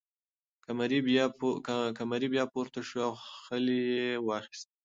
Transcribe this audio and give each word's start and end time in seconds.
قمري 1.97 2.27
بیا 2.33 2.43
پورته 2.53 2.79
شوه 2.89 3.03
او 3.09 3.13
خلی 3.43 3.79
یې 3.93 4.09
واخیست. 4.27 4.67